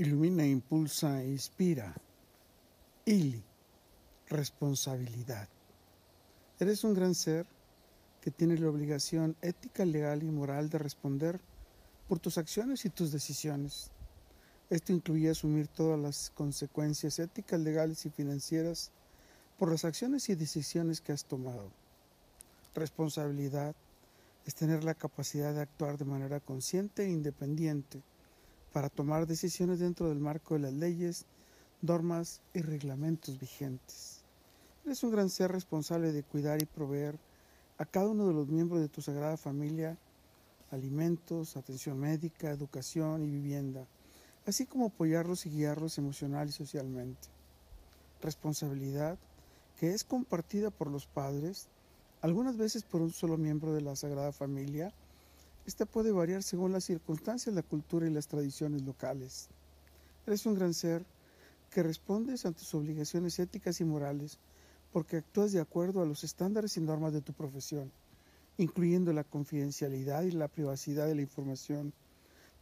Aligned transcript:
Ilumina, 0.00 0.46
impulsa, 0.46 1.22
inspira. 1.22 1.94
Ili, 3.04 3.44
responsabilidad. 4.28 5.46
Eres 6.58 6.84
un 6.84 6.94
gran 6.94 7.14
ser 7.14 7.44
que 8.22 8.30
tiene 8.30 8.56
la 8.56 8.70
obligación 8.70 9.36
ética, 9.42 9.84
legal 9.84 10.22
y 10.22 10.30
moral 10.30 10.70
de 10.70 10.78
responder 10.78 11.38
por 12.08 12.18
tus 12.18 12.38
acciones 12.38 12.86
y 12.86 12.88
tus 12.88 13.12
decisiones. 13.12 13.90
Esto 14.70 14.94
incluye 14.94 15.28
asumir 15.28 15.68
todas 15.68 16.00
las 16.00 16.30
consecuencias 16.30 17.18
éticas, 17.18 17.60
legales 17.60 18.06
y 18.06 18.08
financieras 18.08 18.92
por 19.58 19.70
las 19.70 19.84
acciones 19.84 20.30
y 20.30 20.34
decisiones 20.34 21.02
que 21.02 21.12
has 21.12 21.26
tomado. 21.26 21.70
Responsabilidad 22.74 23.74
es 24.46 24.54
tener 24.54 24.82
la 24.82 24.94
capacidad 24.94 25.52
de 25.52 25.60
actuar 25.60 25.98
de 25.98 26.06
manera 26.06 26.40
consciente 26.40 27.04
e 27.04 27.10
independiente 27.10 28.02
para 28.72 28.88
tomar 28.88 29.26
decisiones 29.26 29.80
dentro 29.80 30.08
del 30.08 30.20
marco 30.20 30.54
de 30.54 30.60
las 30.60 30.72
leyes, 30.72 31.26
normas 31.82 32.40
y 32.54 32.60
reglamentos 32.60 33.38
vigentes. 33.38 34.22
Eres 34.84 35.02
un 35.02 35.10
gran 35.10 35.30
ser 35.30 35.52
responsable 35.52 36.12
de 36.12 36.22
cuidar 36.22 36.62
y 36.62 36.66
proveer 36.66 37.18
a 37.78 37.84
cada 37.84 38.08
uno 38.08 38.26
de 38.26 38.34
los 38.34 38.48
miembros 38.48 38.80
de 38.80 38.88
tu 38.88 39.02
sagrada 39.02 39.36
familia 39.36 39.98
alimentos, 40.70 41.56
atención 41.56 41.98
médica, 41.98 42.50
educación 42.50 43.22
y 43.24 43.28
vivienda, 43.28 43.86
así 44.46 44.66
como 44.66 44.86
apoyarlos 44.86 45.46
y 45.46 45.50
guiarlos 45.50 45.98
emocional 45.98 46.48
y 46.48 46.52
socialmente. 46.52 47.28
Responsabilidad 48.22 49.18
que 49.78 49.92
es 49.94 50.04
compartida 50.04 50.70
por 50.70 50.90
los 50.90 51.06
padres, 51.06 51.68
algunas 52.20 52.56
veces 52.56 52.82
por 52.82 53.00
un 53.00 53.12
solo 53.12 53.36
miembro 53.36 53.72
de 53.72 53.80
la 53.80 53.96
Sagrada 53.96 54.32
Familia, 54.32 54.92
esta 55.66 55.86
puede 55.86 56.12
variar 56.12 56.42
según 56.42 56.72
las 56.72 56.84
circunstancias, 56.84 57.54
la 57.54 57.62
cultura 57.62 58.06
y 58.06 58.10
las 58.10 58.28
tradiciones 58.28 58.82
locales. 58.82 59.48
Eres 60.26 60.46
un 60.46 60.54
gran 60.54 60.74
ser 60.74 61.04
que 61.70 61.82
respondes 61.82 62.44
ante 62.46 62.60
tus 62.60 62.74
obligaciones 62.74 63.38
éticas 63.38 63.80
y 63.80 63.84
morales 63.84 64.38
porque 64.92 65.18
actúas 65.18 65.52
de 65.52 65.60
acuerdo 65.60 66.02
a 66.02 66.06
los 66.06 66.24
estándares 66.24 66.76
y 66.76 66.80
normas 66.80 67.12
de 67.12 67.20
tu 67.20 67.32
profesión, 67.32 67.92
incluyendo 68.58 69.12
la 69.12 69.24
confidencialidad 69.24 70.22
y 70.22 70.32
la 70.32 70.48
privacidad 70.48 71.06
de 71.06 71.14
la 71.14 71.22
información. 71.22 71.92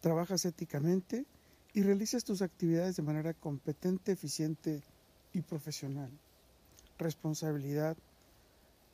Trabajas 0.00 0.44
éticamente 0.44 1.24
y 1.72 1.82
realizas 1.82 2.24
tus 2.24 2.42
actividades 2.42 2.96
de 2.96 3.02
manera 3.02 3.32
competente, 3.34 4.12
eficiente 4.12 4.82
y 5.32 5.40
profesional. 5.40 6.10
Responsabilidad 6.98 7.96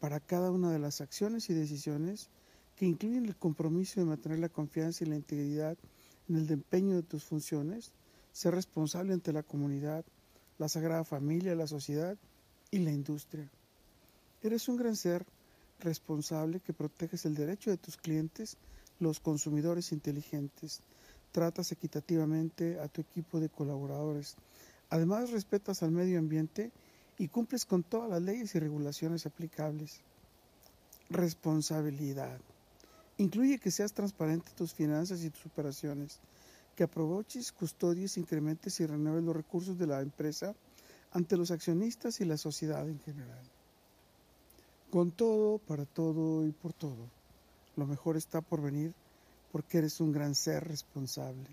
para 0.00 0.20
cada 0.20 0.50
una 0.50 0.70
de 0.70 0.78
las 0.78 1.00
acciones 1.00 1.48
y 1.48 1.54
decisiones 1.54 2.28
que 2.76 2.86
incluyen 2.86 3.26
el 3.26 3.36
compromiso 3.36 4.00
de 4.00 4.06
mantener 4.06 4.38
la 4.38 4.48
confianza 4.48 5.04
y 5.04 5.08
la 5.08 5.16
integridad 5.16 5.76
en 6.28 6.36
el 6.36 6.46
desempeño 6.46 6.96
de 6.96 7.02
tus 7.02 7.24
funciones, 7.24 7.92
ser 8.32 8.54
responsable 8.54 9.12
ante 9.12 9.32
la 9.32 9.42
comunidad, 9.42 10.04
la 10.58 10.68
Sagrada 10.68 11.04
Familia, 11.04 11.54
la 11.54 11.66
sociedad 11.66 12.16
y 12.70 12.78
la 12.78 12.90
industria. 12.90 13.50
Eres 14.42 14.68
un 14.68 14.76
gran 14.76 14.96
ser 14.96 15.24
responsable 15.80 16.60
que 16.60 16.72
proteges 16.72 17.26
el 17.26 17.34
derecho 17.34 17.70
de 17.70 17.76
tus 17.76 17.96
clientes, 17.96 18.56
los 18.98 19.20
consumidores 19.20 19.92
inteligentes, 19.92 20.80
tratas 21.32 21.72
equitativamente 21.72 22.78
a 22.78 22.88
tu 22.88 23.00
equipo 23.00 23.40
de 23.40 23.48
colaboradores, 23.48 24.36
además 24.90 25.30
respetas 25.30 25.82
al 25.82 25.90
medio 25.90 26.18
ambiente 26.18 26.70
y 27.18 27.28
cumples 27.28 27.66
con 27.66 27.82
todas 27.82 28.10
las 28.10 28.22
leyes 28.22 28.54
y 28.54 28.58
regulaciones 28.58 29.26
aplicables. 29.26 30.00
Responsabilidad. 31.10 32.38
Incluye 33.22 33.60
que 33.60 33.70
seas 33.70 33.92
transparente 33.92 34.50
en 34.50 34.56
tus 34.56 34.74
finanzas 34.74 35.22
y 35.22 35.30
tus 35.30 35.46
operaciones, 35.46 36.18
que 36.74 36.82
aproveches, 36.82 37.52
custodies, 37.52 38.16
incrementes 38.16 38.80
y 38.80 38.86
renueves 38.86 39.22
los 39.22 39.36
recursos 39.36 39.78
de 39.78 39.86
la 39.86 40.00
empresa 40.00 40.56
ante 41.12 41.36
los 41.36 41.52
accionistas 41.52 42.20
y 42.20 42.24
la 42.24 42.36
sociedad 42.36 42.88
en 42.88 42.98
general. 42.98 43.44
Con 44.90 45.12
todo, 45.12 45.58
para 45.58 45.84
todo 45.84 46.44
y 46.44 46.50
por 46.50 46.72
todo, 46.72 47.08
lo 47.76 47.86
mejor 47.86 48.16
está 48.16 48.40
por 48.40 48.60
venir 48.60 48.92
porque 49.52 49.78
eres 49.78 50.00
un 50.00 50.10
gran 50.10 50.34
ser 50.34 50.66
responsable. 50.66 51.46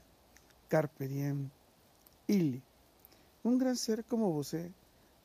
Carpe 0.70 1.08
diem. 1.08 1.52
Ili. 2.26 2.64
Un 3.44 3.60
gran 3.60 3.76
ser 3.76 4.04
como 4.06 4.32
vos 4.32 4.56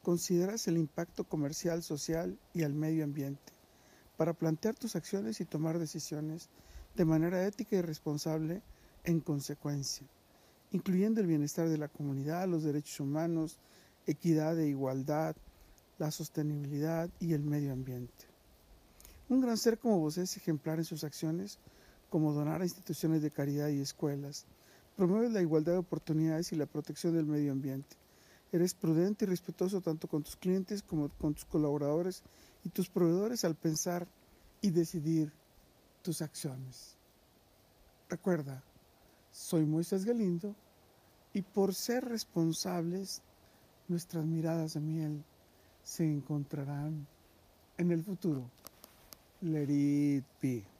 consideras 0.02 0.68
el 0.68 0.76
impacto 0.76 1.24
comercial, 1.24 1.82
social 1.82 2.36
y 2.52 2.64
al 2.64 2.74
medio 2.74 3.02
ambiente 3.02 3.53
para 4.16 4.32
plantear 4.32 4.74
tus 4.74 4.96
acciones 4.96 5.40
y 5.40 5.44
tomar 5.44 5.78
decisiones 5.78 6.48
de 6.94 7.04
manera 7.04 7.46
ética 7.46 7.76
y 7.76 7.82
responsable 7.82 8.62
en 9.04 9.20
consecuencia, 9.20 10.06
incluyendo 10.70 11.20
el 11.20 11.26
bienestar 11.26 11.68
de 11.68 11.78
la 11.78 11.88
comunidad, 11.88 12.48
los 12.48 12.62
derechos 12.62 13.00
humanos, 13.00 13.58
equidad 14.06 14.58
e 14.58 14.68
igualdad, 14.68 15.36
la 15.98 16.10
sostenibilidad 16.10 17.10
y 17.20 17.32
el 17.32 17.42
medio 17.42 17.72
ambiente. 17.72 18.26
Un 19.28 19.40
gran 19.40 19.56
ser 19.56 19.78
como 19.78 19.98
vos 19.98 20.18
es 20.18 20.36
ejemplar 20.36 20.78
en 20.78 20.84
sus 20.84 21.04
acciones, 21.04 21.58
como 22.10 22.32
donar 22.32 22.60
a 22.60 22.64
instituciones 22.64 23.22
de 23.22 23.30
caridad 23.30 23.68
y 23.68 23.80
escuelas, 23.80 24.46
promueve 24.96 25.30
la 25.30 25.40
igualdad 25.40 25.72
de 25.72 25.78
oportunidades 25.78 26.52
y 26.52 26.56
la 26.56 26.66
protección 26.66 27.14
del 27.14 27.26
medio 27.26 27.52
ambiente. 27.52 27.96
Eres 28.52 28.74
prudente 28.74 29.24
y 29.24 29.28
respetuoso 29.28 29.80
tanto 29.80 30.06
con 30.06 30.22
tus 30.22 30.36
clientes 30.36 30.82
como 30.82 31.08
con 31.08 31.34
tus 31.34 31.44
colaboradores 31.44 32.22
y 32.64 32.70
tus 32.70 32.88
proveedores 32.88 33.44
al 33.44 33.54
pensar 33.54 34.08
y 34.60 34.70
decidir 34.70 35.32
tus 36.02 36.22
acciones. 36.22 36.96
Recuerda, 38.08 38.62
soy 39.30 39.64
Moisés 39.64 40.04
Galindo 40.04 40.54
y 41.32 41.42
por 41.42 41.74
ser 41.74 42.04
responsables, 42.04 43.22
nuestras 43.88 44.24
miradas 44.24 44.74
de 44.74 44.80
miel 44.80 45.24
se 45.82 46.04
encontrarán 46.04 47.06
en 47.76 47.90
el 47.90 48.02
futuro. 48.02 48.50
Let 49.42 49.68
it 49.68 50.24
be. 50.40 50.73